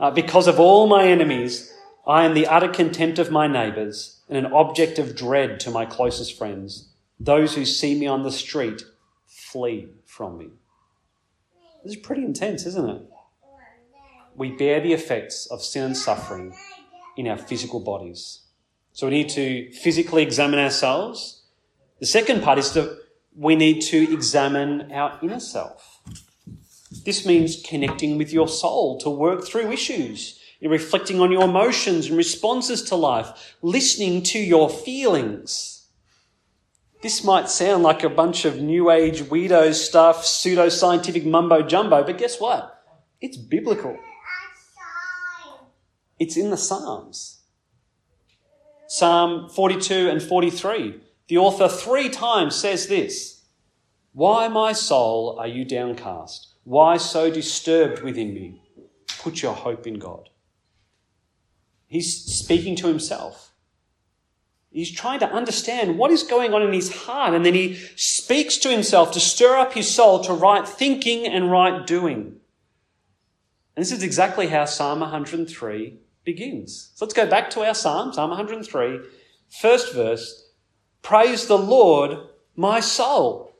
Uh, 0.00 0.10
because 0.10 0.48
of 0.48 0.58
all 0.58 0.86
my 0.86 1.06
enemies, 1.06 1.72
I 2.10 2.24
am 2.24 2.34
the 2.34 2.48
utter 2.48 2.66
contempt 2.66 3.20
of 3.20 3.30
my 3.30 3.46
neighbours 3.46 4.20
and 4.28 4.36
an 4.36 4.52
object 4.52 4.98
of 4.98 5.14
dread 5.14 5.60
to 5.60 5.70
my 5.70 5.86
closest 5.86 6.36
friends. 6.36 6.88
Those 7.20 7.54
who 7.54 7.64
see 7.64 7.96
me 7.96 8.08
on 8.08 8.24
the 8.24 8.32
street 8.32 8.82
flee 9.28 9.90
from 10.06 10.36
me. 10.36 10.48
This 11.84 11.94
is 11.94 12.00
pretty 12.00 12.24
intense, 12.24 12.66
isn't 12.66 12.90
it? 12.90 13.02
We 14.34 14.50
bear 14.50 14.80
the 14.80 14.92
effects 14.92 15.46
of 15.52 15.62
sin 15.62 15.84
and 15.84 15.96
suffering 15.96 16.52
in 17.16 17.28
our 17.28 17.36
physical 17.36 17.78
bodies. 17.78 18.40
So 18.92 19.06
we 19.06 19.12
need 19.12 19.28
to 19.28 19.70
physically 19.70 20.24
examine 20.24 20.58
ourselves. 20.58 21.44
The 22.00 22.06
second 22.06 22.42
part 22.42 22.58
is 22.58 22.72
that 22.72 22.98
we 23.36 23.54
need 23.54 23.82
to 23.82 24.12
examine 24.12 24.90
our 24.90 25.16
inner 25.22 25.38
self. 25.38 26.00
This 27.04 27.24
means 27.24 27.62
connecting 27.64 28.18
with 28.18 28.32
your 28.32 28.48
soul 28.48 28.98
to 28.98 29.08
work 29.10 29.46
through 29.46 29.70
issues, 29.70 30.39
reflecting 30.68 31.20
on 31.20 31.32
your 31.32 31.44
emotions 31.44 32.06
and 32.06 32.16
responses 32.16 32.82
to 32.82 32.96
life, 32.96 33.56
listening 33.62 34.22
to 34.24 34.38
your 34.38 34.68
feelings. 34.68 35.86
This 37.02 37.24
might 37.24 37.48
sound 37.48 37.82
like 37.82 38.04
a 38.04 38.10
bunch 38.10 38.44
of 38.44 38.60
new 38.60 38.90
age 38.90 39.22
weirdo 39.22 39.72
stuff, 39.72 40.26
pseudo 40.26 40.68
scientific 40.68 41.24
mumbo 41.24 41.62
jumbo, 41.62 42.04
but 42.04 42.18
guess 42.18 42.38
what? 42.38 42.82
It's 43.20 43.38
biblical. 43.38 43.98
It's 46.18 46.36
in 46.36 46.50
the 46.50 46.58
Psalms. 46.58 47.40
Psalm 48.86 49.48
42 49.48 50.10
and 50.10 50.22
43. 50.22 51.00
The 51.28 51.38
author 51.38 51.68
three 51.68 52.10
times 52.10 52.54
says 52.54 52.88
this 52.88 53.44
Why, 54.12 54.48
my 54.48 54.72
soul, 54.72 55.38
are 55.38 55.46
you 55.46 55.64
downcast? 55.64 56.48
Why 56.64 56.98
so 56.98 57.30
disturbed 57.30 58.02
within 58.02 58.34
me? 58.34 58.60
Put 59.20 59.42
your 59.42 59.54
hope 59.54 59.86
in 59.86 59.98
God. 59.98 60.28
He's 61.90 62.24
speaking 62.24 62.76
to 62.76 62.86
himself. 62.86 63.52
He's 64.70 64.92
trying 64.92 65.18
to 65.18 65.30
understand 65.30 65.98
what 65.98 66.12
is 66.12 66.22
going 66.22 66.54
on 66.54 66.62
in 66.62 66.72
his 66.72 66.94
heart, 66.94 67.34
and 67.34 67.44
then 67.44 67.54
he 67.54 67.74
speaks 67.96 68.56
to 68.58 68.70
himself 68.70 69.10
to 69.12 69.20
stir 69.20 69.56
up 69.56 69.74
his 69.74 69.92
soul 69.92 70.20
to 70.20 70.32
right 70.32 70.66
thinking 70.66 71.26
and 71.26 71.50
right 71.50 71.84
doing. 71.84 72.36
And 73.74 73.84
this 73.84 73.90
is 73.90 74.04
exactly 74.04 74.46
how 74.46 74.66
Psalm 74.66 75.00
103 75.00 75.98
begins. 76.22 76.92
So 76.94 77.04
let's 77.04 77.14
go 77.14 77.26
back 77.28 77.50
to 77.50 77.62
our 77.62 77.74
psalm, 77.74 78.12
Psalm 78.12 78.30
103, 78.30 79.00
first 79.48 79.92
verse. 79.92 80.48
Praise 81.02 81.48
the 81.48 81.58
Lord, 81.58 82.18
my 82.54 82.78
soul. 82.78 83.56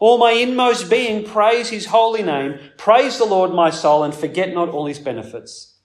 All 0.00 0.18
my 0.18 0.32
inmost 0.32 0.90
being, 0.90 1.24
praise 1.24 1.68
his 1.68 1.86
holy 1.86 2.24
name. 2.24 2.58
Praise 2.76 3.18
the 3.18 3.26
Lord, 3.26 3.52
my 3.52 3.70
soul, 3.70 4.02
and 4.02 4.12
forget 4.12 4.52
not 4.52 4.70
all 4.70 4.86
his 4.86 4.98
benefits. 4.98 5.76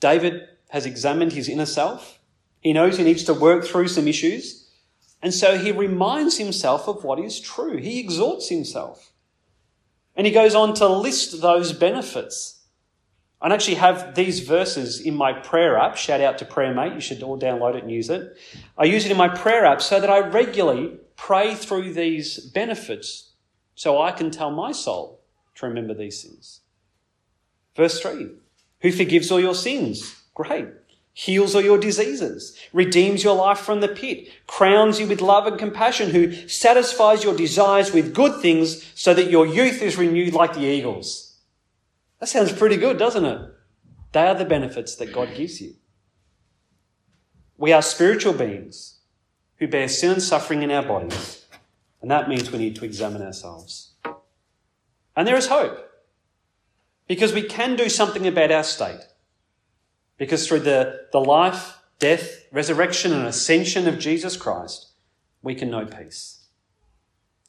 David 0.00 0.48
has 0.68 0.86
examined 0.86 1.32
his 1.32 1.48
inner 1.48 1.66
self. 1.66 2.18
He 2.60 2.72
knows 2.72 2.98
he 2.98 3.04
needs 3.04 3.24
to 3.24 3.34
work 3.34 3.64
through 3.64 3.88
some 3.88 4.08
issues. 4.08 4.68
And 5.22 5.34
so 5.34 5.58
he 5.58 5.72
reminds 5.72 6.38
himself 6.38 6.88
of 6.88 7.04
what 7.04 7.18
is 7.18 7.40
true. 7.40 7.76
He 7.76 7.98
exhorts 7.98 8.48
himself. 8.48 9.12
And 10.14 10.26
he 10.26 10.32
goes 10.32 10.54
on 10.54 10.74
to 10.74 10.88
list 10.88 11.40
those 11.40 11.72
benefits 11.72 12.58
I 13.40 13.52
actually 13.54 13.76
have 13.76 14.16
these 14.16 14.40
verses 14.40 15.00
in 15.00 15.14
my 15.14 15.32
prayer 15.32 15.78
app. 15.78 15.96
Shout 15.96 16.20
out 16.20 16.38
to 16.38 16.44
Prayer 16.44 16.74
Mate. 16.74 16.94
You 16.94 17.00
should 17.00 17.22
all 17.22 17.38
download 17.38 17.76
it 17.76 17.84
and 17.84 17.92
use 17.92 18.10
it. 18.10 18.36
I 18.76 18.84
use 18.84 19.04
it 19.04 19.12
in 19.12 19.16
my 19.16 19.28
prayer 19.28 19.64
app 19.64 19.80
so 19.80 20.00
that 20.00 20.10
I 20.10 20.18
regularly 20.18 20.98
pray 21.16 21.54
through 21.54 21.92
these 21.92 22.38
benefits 22.40 23.32
so 23.76 24.02
I 24.02 24.10
can 24.10 24.32
tell 24.32 24.50
my 24.50 24.72
soul 24.72 25.20
to 25.56 25.66
remember 25.66 25.94
these 25.94 26.22
things. 26.22 26.60
Verse 27.76 28.00
3 28.00 28.30
Who 28.80 28.92
forgives 28.92 29.30
all 29.30 29.40
your 29.40 29.54
sins? 29.54 30.22
Great. 30.34 30.68
Heals 31.12 31.56
all 31.56 31.62
your 31.62 31.78
diseases, 31.78 32.56
redeems 32.72 33.24
your 33.24 33.34
life 33.34 33.58
from 33.58 33.80
the 33.80 33.88
pit, 33.88 34.28
crowns 34.46 35.00
you 35.00 35.08
with 35.08 35.20
love 35.20 35.48
and 35.48 35.58
compassion, 35.58 36.10
who 36.10 36.46
satisfies 36.46 37.24
your 37.24 37.34
desires 37.34 37.92
with 37.92 38.14
good 38.14 38.40
things 38.40 38.84
so 38.94 39.12
that 39.14 39.28
your 39.28 39.44
youth 39.44 39.82
is 39.82 39.96
renewed 39.96 40.32
like 40.32 40.54
the 40.54 40.60
eagles. 40.60 41.40
That 42.20 42.28
sounds 42.28 42.52
pretty 42.52 42.76
good, 42.76 42.98
doesn't 42.98 43.24
it? 43.24 43.50
They 44.12 44.28
are 44.28 44.34
the 44.36 44.44
benefits 44.44 44.94
that 44.96 45.12
God 45.12 45.34
gives 45.34 45.60
you. 45.60 45.74
We 47.56 47.72
are 47.72 47.82
spiritual 47.82 48.32
beings 48.32 49.00
who 49.56 49.66
bear 49.66 49.88
sin 49.88 50.12
and 50.12 50.22
suffering 50.22 50.62
in 50.62 50.70
our 50.70 50.84
bodies, 50.84 51.46
and 52.00 52.08
that 52.12 52.28
means 52.28 52.52
we 52.52 52.58
need 52.58 52.76
to 52.76 52.84
examine 52.84 53.22
ourselves. 53.22 53.94
And 55.16 55.26
there 55.26 55.36
is 55.36 55.48
hope 55.48 55.87
because 57.08 57.32
we 57.32 57.42
can 57.42 57.74
do 57.74 57.88
something 57.88 58.26
about 58.26 58.52
our 58.52 58.62
state. 58.62 59.00
Because 60.18 60.46
through 60.46 60.60
the, 60.60 61.06
the 61.10 61.20
life, 61.20 61.78
death, 61.98 62.44
resurrection, 62.52 63.12
and 63.12 63.26
ascension 63.26 63.88
of 63.88 63.98
Jesus 63.98 64.36
Christ, 64.36 64.90
we 65.42 65.54
can 65.54 65.70
know 65.70 65.86
peace. 65.86 66.46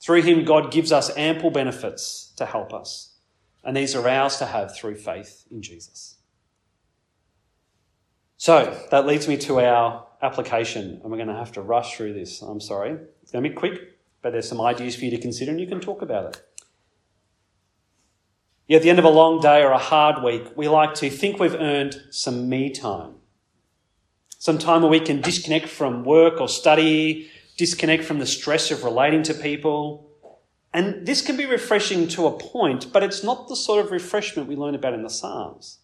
Through 0.02 0.22
him, 0.22 0.46
God 0.46 0.72
gives 0.72 0.92
us 0.92 1.16
ample 1.18 1.52
benefits 1.52 2.32
to 2.38 2.46
help 2.46 2.74
us. 2.74 3.18
And 3.64 3.76
these 3.76 3.96
are 3.96 4.08
ours 4.08 4.38
to 4.38 4.46
have 4.46 4.76
through 4.76 4.96
faith 4.96 5.46
in 5.52 5.62
Jesus. 5.62 6.16
So 8.38 8.82
that 8.92 9.06
leads 9.06 9.28
me 9.28 9.36
to 9.38 9.60
our 9.60 10.08
application, 10.22 11.02
and 11.02 11.12
we're 11.12 11.18
going 11.18 11.28
to 11.28 11.36
have 11.36 11.52
to 11.54 11.62
rush 11.62 11.98
through 11.98 12.14
this. 12.14 12.42
I'm 12.42 12.62
sorry. 12.62 12.98
It's 13.22 13.32
going 13.32 13.44
to 13.44 13.50
be 13.50 13.56
quick, 13.56 14.00
but 14.22 14.32
there's 14.32 14.48
some 14.48 14.62
ideas 14.62 14.96
for 14.96 15.04
you 15.04 15.12
to 15.12 15.18
consider, 15.18 15.52
and 15.52 15.60
you 15.60 15.68
can 15.68 15.82
talk 15.82 16.02
about 16.02 16.26
it. 16.34 16.42
At 18.70 18.84
the 18.84 18.90
end 18.90 19.00
of 19.00 19.06
a 19.06 19.10
long 19.10 19.40
day 19.40 19.64
or 19.64 19.72
a 19.72 19.80
hard 19.80 20.24
week, 20.24 20.56
we 20.56 20.68
like 20.68 20.94
to 20.96 21.10
think 21.10 21.40
we've 21.40 21.56
earned 21.56 22.04
some 22.12 22.48
me 22.48 22.70
time. 22.70 23.16
Some 24.38 24.60
time 24.60 24.84
where 24.84 24.92
we 24.92 25.00
can 25.00 25.22
disconnect 25.22 25.68
from 25.68 26.06
work 26.06 26.40
or 26.40 26.48
study, 26.48 27.30
disconnect 27.58 28.04
from 28.04 28.20
the 28.20 28.28
stress 28.28 28.70
of 28.70 28.84
relating 28.84 29.24
to 29.24 29.34
people, 29.34 30.10
and 30.74 31.06
this 31.06 31.22
can 31.22 31.36
be 31.36 31.46
refreshing 31.46 32.08
to 32.10 32.28
a 32.28 32.38
point, 32.38 32.94
but 32.94 33.04
it's 33.04 33.24
not 33.24 33.48
the 33.48 33.56
sort 33.56 33.84
of 33.84 33.92
refreshment 33.92 34.48
we 34.48 34.56
learn 34.56 34.76
about 34.76 34.94
in 34.94 35.02
the 35.02 35.10
Psalms. 35.10 35.80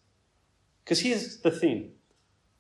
Because 0.84 1.02
here's 1.02 1.42
the 1.42 1.52
thing 1.52 1.92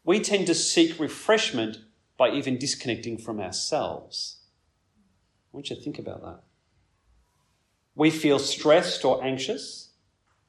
we 0.03 0.19
tend 0.19 0.47
to 0.47 0.55
seek 0.55 0.99
refreshment 0.99 1.77
by 2.17 2.31
even 2.31 2.57
disconnecting 2.57 3.17
from 3.17 3.39
ourselves. 3.39 4.37
I 5.53 5.57
want 5.57 5.69
you 5.69 5.75
to 5.75 5.81
think 5.81 5.99
about 5.99 6.23
that. 6.23 6.39
We 7.93 8.09
feel 8.09 8.39
stressed 8.39 9.05
or 9.05 9.23
anxious, 9.23 9.91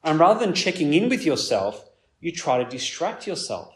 and 0.03 0.19
rather 0.19 0.39
than 0.39 0.53
checking 0.53 0.93
in 0.93 1.09
with 1.09 1.25
yourself, 1.25 1.89
you 2.19 2.31
try 2.31 2.63
to 2.63 2.69
distract 2.69 3.27
yourself. 3.27 3.73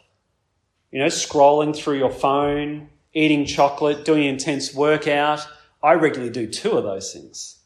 You 0.90 0.98
know, 0.98 1.06
scrolling 1.06 1.74
through 1.74 1.98
your 1.98 2.10
phone, 2.10 2.90
eating 3.14 3.46
chocolate, 3.46 4.04
doing 4.04 4.24
intense 4.24 4.74
workout. 4.74 5.46
I 5.82 5.94
regularly 5.94 6.32
do 6.32 6.46
two 6.46 6.72
of 6.72 6.84
those 6.84 7.12
things. 7.12 7.58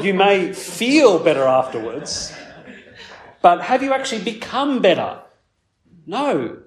You 0.00 0.14
may 0.14 0.52
feel 0.52 1.18
better 1.18 1.44
afterwards, 1.44 2.32
but 3.42 3.62
have 3.62 3.82
you 3.82 3.92
actually 3.92 4.22
become 4.22 4.80
better? 4.80 5.20
No. 6.06 6.62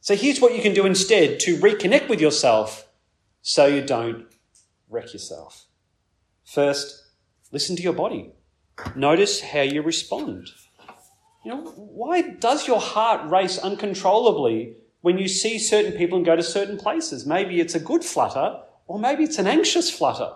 So 0.00 0.14
here's 0.14 0.40
what 0.40 0.54
you 0.54 0.62
can 0.62 0.72
do 0.72 0.86
instead 0.86 1.40
to 1.40 1.56
reconnect 1.58 2.08
with 2.08 2.20
yourself 2.20 2.86
so 3.42 3.66
you 3.66 3.82
don't 3.82 4.26
wreck 4.88 5.12
yourself. 5.12 5.66
First, 6.44 7.05
listen 7.52 7.76
to 7.76 7.82
your 7.82 7.92
body. 7.92 8.32
Notice 8.94 9.40
how 9.40 9.62
you 9.62 9.82
respond. 9.82 10.48
You 11.44 11.52
know, 11.52 11.62
why 11.76 12.22
does 12.22 12.66
your 12.66 12.80
heart 12.80 13.30
race 13.30 13.58
uncontrollably 13.58 14.76
when 15.00 15.18
you 15.18 15.28
see 15.28 15.58
certain 15.58 15.92
people 15.92 16.16
and 16.16 16.26
go 16.26 16.36
to 16.36 16.42
certain 16.42 16.76
places? 16.76 17.24
Maybe 17.24 17.60
it's 17.60 17.74
a 17.74 17.80
good 17.80 18.04
flutter, 18.04 18.60
or 18.86 18.98
maybe 18.98 19.24
it's 19.24 19.38
an 19.38 19.46
anxious 19.46 19.90
flutter. 19.90 20.32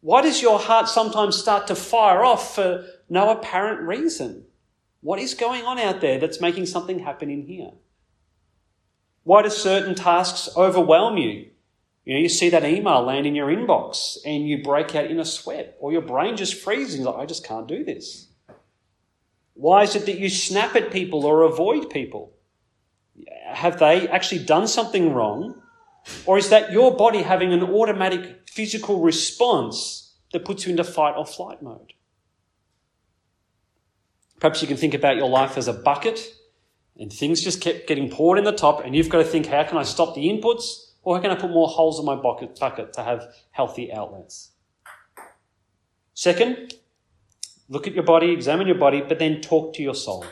Why 0.00 0.22
does 0.22 0.40
your 0.40 0.58
heart 0.58 0.88
sometimes 0.88 1.36
start 1.36 1.66
to 1.66 1.74
fire 1.74 2.24
off 2.24 2.54
for 2.54 2.86
no 3.08 3.30
apparent 3.30 3.80
reason? 3.80 4.44
What 5.00 5.18
is 5.18 5.34
going 5.34 5.64
on 5.64 5.78
out 5.78 6.00
there 6.00 6.18
that's 6.18 6.40
making 6.40 6.66
something 6.66 7.00
happen 7.00 7.30
in 7.30 7.42
here? 7.42 7.72
Why 9.24 9.42
do 9.42 9.50
certain 9.50 9.94
tasks 9.94 10.48
overwhelm 10.56 11.18
you? 11.18 11.50
You 12.06 12.14
know, 12.14 12.20
you 12.20 12.28
see 12.28 12.50
that 12.50 12.64
email 12.64 13.02
land 13.02 13.26
in 13.26 13.34
your 13.34 13.48
inbox 13.48 14.16
and 14.24 14.48
you 14.48 14.62
break 14.62 14.94
out 14.94 15.10
in 15.10 15.18
a 15.18 15.24
sweat, 15.24 15.76
or 15.80 15.90
your 15.90 16.02
brain 16.02 16.36
just 16.36 16.54
freezes. 16.54 17.00
Like, 17.00 17.16
I 17.16 17.26
just 17.26 17.44
can't 17.44 17.66
do 17.66 17.84
this. 17.84 18.28
Why 19.54 19.82
is 19.82 19.96
it 19.96 20.06
that 20.06 20.18
you 20.18 20.30
snap 20.30 20.76
at 20.76 20.92
people 20.92 21.26
or 21.26 21.42
avoid 21.42 21.90
people? 21.90 22.32
Have 23.48 23.80
they 23.80 24.06
actually 24.08 24.44
done 24.44 24.68
something 24.68 25.14
wrong? 25.14 25.60
Or 26.26 26.38
is 26.38 26.50
that 26.50 26.70
your 26.70 26.96
body 26.96 27.22
having 27.22 27.52
an 27.52 27.64
automatic 27.64 28.48
physical 28.48 29.00
response 29.00 30.14
that 30.32 30.44
puts 30.44 30.64
you 30.64 30.70
into 30.70 30.84
fight 30.84 31.16
or 31.16 31.26
flight 31.26 31.60
mode? 31.60 31.92
Perhaps 34.38 34.62
you 34.62 34.68
can 34.68 34.76
think 34.76 34.94
about 34.94 35.16
your 35.16 35.28
life 35.28 35.58
as 35.58 35.66
a 35.66 35.72
bucket 35.72 36.20
and 36.96 37.12
things 37.12 37.42
just 37.42 37.60
kept 37.60 37.88
getting 37.88 38.10
poured 38.10 38.38
in 38.38 38.44
the 38.44 38.52
top, 38.52 38.84
and 38.84 38.94
you've 38.94 39.08
got 39.08 39.18
to 39.18 39.24
think, 39.24 39.46
how 39.46 39.64
can 39.64 39.76
I 39.76 39.82
stop 39.82 40.14
the 40.14 40.28
inputs? 40.28 40.85
Or 41.06 41.14
how 41.14 41.22
can 41.22 41.30
I 41.30 41.36
put 41.36 41.50
more 41.50 41.68
holes 41.68 42.00
in 42.00 42.04
my 42.04 42.16
bucket, 42.16 42.56
to 42.56 43.02
have 43.04 43.32
healthy 43.52 43.92
outlets? 43.92 44.50
Second, 46.14 46.74
look 47.68 47.86
at 47.86 47.94
your 47.94 48.02
body, 48.02 48.32
examine 48.32 48.66
your 48.66 48.76
body, 48.76 49.02
but 49.02 49.20
then 49.20 49.40
talk 49.40 49.72
to 49.74 49.84
your 49.84 49.94
soul. 49.94 50.26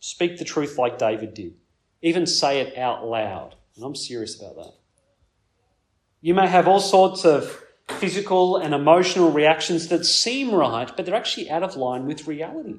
Speak 0.00 0.38
the 0.38 0.46
truth 0.46 0.78
like 0.78 0.96
David 0.96 1.34
did. 1.34 1.56
Even 2.00 2.24
say 2.24 2.60
it 2.60 2.78
out 2.78 3.04
loud. 3.04 3.56
And 3.76 3.84
I'm 3.84 3.94
serious 3.94 4.40
about 4.40 4.56
that. 4.56 4.72
You 6.22 6.32
may 6.32 6.46
have 6.46 6.66
all 6.66 6.80
sorts 6.80 7.26
of 7.26 7.62
physical 7.90 8.56
and 8.56 8.72
emotional 8.72 9.30
reactions 9.30 9.88
that 9.88 10.06
seem 10.06 10.54
right, 10.54 10.90
but 10.96 11.04
they're 11.04 11.14
actually 11.14 11.50
out 11.50 11.62
of 11.62 11.76
line 11.76 12.06
with 12.06 12.26
reality. 12.26 12.76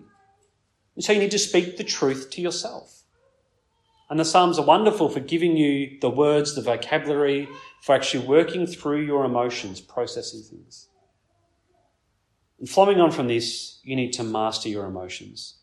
And 0.96 1.04
so 1.04 1.14
you 1.14 1.20
need 1.20 1.30
to 1.30 1.38
speak 1.38 1.78
the 1.78 1.84
truth 1.84 2.32
to 2.32 2.42
yourself. 2.42 3.03
And 4.10 4.20
the 4.20 4.26
Psalms 4.26 4.60
are 4.60 4.66
wonderful 4.66 5.10
for 5.10 5.20
giving 5.20 5.58
you 5.58 5.98
the 6.02 6.10
words, 6.10 6.56
the 6.56 6.62
vocabulary, 6.62 7.48
for 7.82 7.96
actually 7.96 8.28
working 8.28 8.68
through 8.68 9.02
your 9.02 9.26
emotions, 9.26 9.82
processing 9.82 10.42
things. 10.42 10.90
And 12.60 12.70
flowing 12.70 13.00
on 13.00 13.12
from 13.12 13.28
this, 13.28 13.80
you 13.84 13.96
need 13.96 14.14
to 14.14 14.24
master 14.24 14.70
your 14.70 14.86
emotions. 14.86 15.58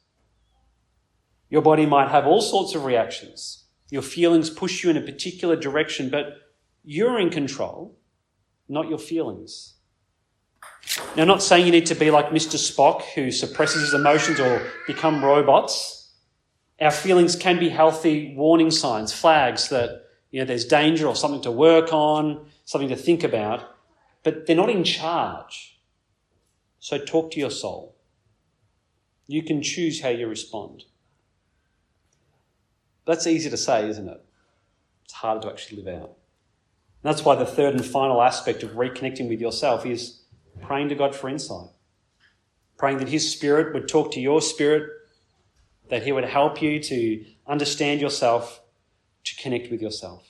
Your 1.49 1.63
body 1.63 1.87
might 1.87 2.11
have 2.11 2.27
all 2.27 2.41
sorts 2.41 2.75
of 2.75 2.85
reactions. 2.85 3.65
Your 3.91 4.03
feelings 4.03 4.51
push 4.51 4.85
you 4.85 4.91
in 4.91 4.97
a 4.97 5.01
particular 5.01 5.57
direction, 5.57 6.11
but 6.11 6.35
you're 6.85 7.19
in 7.19 7.31
control, 7.31 7.99
not 8.69 8.89
your 8.89 8.99
feelings. 8.99 9.75
Now, 11.17 11.23
I'm 11.23 11.29
not 11.29 11.43
saying 11.43 11.67
you 11.67 11.73
need 11.73 11.87
to 11.87 11.95
be 11.95 12.11
like 12.11 12.31
Mr. 12.31 12.57
Spock 12.57 13.03
who 13.15 13.31
suppresses 13.31 13.83
his 13.83 13.95
emotions 13.95 14.39
or 14.39 14.63
become 14.87 15.25
robots. 15.25 16.00
Our 16.81 16.91
feelings 16.91 17.37
can 17.37 17.59
be 17.59 17.69
healthy 17.69 18.35
warning 18.37 18.71
signs, 18.71 19.13
flags 19.13 19.69
that 19.69 20.07
you 20.31 20.41
know, 20.41 20.47
there's 20.47 20.65
danger 20.65 21.07
or 21.07 21.17
something 21.17 21.43
to 21.43 21.51
work 21.51 21.93
on, 21.93 22.47
something 22.65 22.89
to 22.89 22.97
think 22.97 23.25
about, 23.25 23.77
but 24.23 24.47
they're 24.47 24.57
not 24.57 24.71
in 24.71 24.85
charge. 24.85 25.79
So 26.79 26.99
talk 26.99 27.33
to 27.33 27.41
your 27.41 27.51
soul. 27.51 27.97
You 29.27 29.43
can 29.43 29.63
choose 29.63 30.01
how 30.01 30.09
you 30.09 30.27
respond. 30.27 30.85
That's 33.07 33.27
easy 33.27 33.51
to 33.51 33.57
say, 33.57 33.89
isn't 33.89 34.09
it? 34.09 34.25
It's 35.05 35.15
harder 35.15 35.43
to 35.43 35.49
actually 35.49 35.83
live 35.83 36.03
out. 36.03 36.17
And 37.03 37.11
that's 37.13 37.25
why 37.25 37.35
the 37.35 37.47
third 37.47 37.75
and 37.75 37.85
final 37.85 38.23
aspect 38.23 38.63
of 38.63 38.73
reconnecting 38.73 39.29
with 39.29 39.41
yourself 39.41 39.85
is 39.85 40.23
praying 40.63 40.91
to 40.91 40.95
God 40.95 41.15
for 41.15 41.29
insight, 41.29 41.69
praying 42.79 42.99
that 42.99 43.09
His 43.09 43.31
Spirit 43.31 43.75
would 43.75 43.89
talk 43.89 44.13
to 44.13 44.21
your 44.21 44.41
spirit, 44.41 44.91
that 45.91 46.05
He 46.05 46.13
would 46.13 46.25
help 46.25 46.63
you 46.63 46.83
to 46.83 47.25
understand 47.47 48.01
yourself, 48.01 48.63
to 49.25 49.37
connect 49.37 49.71
with 49.71 49.83
yourself. 49.83 50.27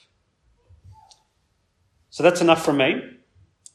So 2.09 2.23
that's 2.23 2.41
enough 2.41 2.65
from 2.65 2.77
me, 2.77 3.01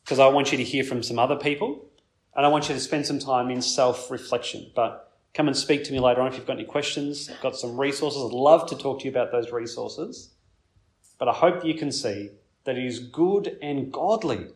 because 0.05 0.19
I 0.19 0.29
want 0.29 0.53
you 0.53 0.59
to 0.59 0.65
hear 0.65 0.85
from 0.85 1.03
some 1.03 1.19
other 1.19 1.37
people, 1.37 1.91
and 2.35 2.45
I 2.45 2.49
want 2.49 2.69
you 2.69 2.75
to 2.75 2.81
spend 2.81 3.07
some 3.07 3.19
time 3.19 3.51
in 3.51 3.63
self 3.63 4.11
reflection. 4.11 4.71
But 4.75 5.11
come 5.33 5.49
and 5.49 5.57
speak 5.57 5.85
to 5.85 5.93
me 5.93 6.01
later 6.01 6.21
on 6.21 6.29
if 6.29 6.37
you've 6.37 6.47
got 6.47 6.59
any 6.59 6.65
questions. 6.65 7.31
I've 7.31 7.41
got 7.41 7.57
some 7.57 7.81
resources. 7.81 8.23
I'd 8.23 8.33
love 8.33 8.69
to 8.69 8.77
talk 8.77 9.01
to 9.01 9.05
you 9.05 9.11
about 9.11 9.33
those 9.33 9.51
resources. 9.53 10.35
But 11.19 11.29
I 11.29 11.33
hope 11.33 11.61
that 11.61 11.67
you 11.67 11.75
can 11.75 11.91
see 11.91 12.31
that 12.65 12.77
it 12.77 12.85
is 12.85 12.99
good 12.99 13.59
and 13.63 13.91
godly 13.93 14.49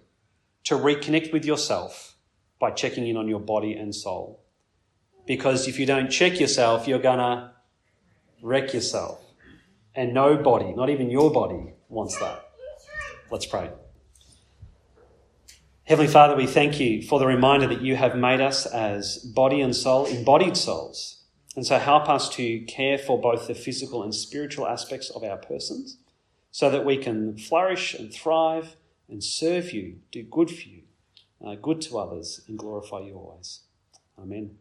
to 0.64 0.74
reconnect 0.74 1.32
with 1.32 1.44
yourself 1.44 2.16
by 2.58 2.70
checking 2.70 3.06
in 3.06 3.16
on 3.16 3.28
your 3.28 3.40
body 3.40 3.72
and 3.72 3.94
soul. 3.94 4.42
Because 5.26 5.68
if 5.68 5.78
you 5.78 5.86
don't 5.86 6.10
check 6.10 6.40
yourself, 6.40 6.88
you're 6.88 6.98
going 6.98 7.18
to 7.18 7.52
wreck 8.42 8.74
yourself. 8.74 9.20
And 9.94 10.14
no 10.14 10.36
body, 10.36 10.72
not 10.74 10.90
even 10.90 11.10
your 11.10 11.32
body, 11.32 11.74
wants 11.88 12.18
that. 12.18 12.50
Let's 13.30 13.46
pray. 13.46 13.70
Heavenly 15.84 16.10
Father, 16.10 16.36
we 16.36 16.46
thank 16.46 16.78
you 16.78 17.02
for 17.02 17.18
the 17.18 17.26
reminder 17.26 17.66
that 17.66 17.82
you 17.82 17.96
have 17.96 18.16
made 18.16 18.40
us 18.40 18.64
as 18.66 19.18
body 19.18 19.60
and 19.60 19.74
soul, 19.74 20.06
embodied 20.06 20.56
souls. 20.56 21.22
And 21.56 21.66
so 21.66 21.78
help 21.78 22.08
us 22.08 22.28
to 22.36 22.60
care 22.60 22.96
for 22.96 23.20
both 23.20 23.48
the 23.48 23.54
physical 23.56 24.04
and 24.04 24.14
spiritual 24.14 24.68
aspects 24.68 25.10
of 25.10 25.24
our 25.24 25.36
persons 25.36 25.96
so 26.52 26.70
that 26.70 26.84
we 26.84 26.96
can 26.96 27.36
flourish 27.36 27.94
and 27.94 28.12
thrive 28.12 28.76
and 29.08 29.22
serve 29.22 29.72
you, 29.72 29.96
do 30.12 30.22
good 30.22 30.50
for 30.50 30.68
you, 30.68 30.82
uh, 31.44 31.56
good 31.56 31.80
to 31.82 31.98
others, 31.98 32.40
and 32.46 32.56
glorify 32.56 33.00
you 33.00 33.14
always. 33.14 33.60
Amen. 34.16 34.56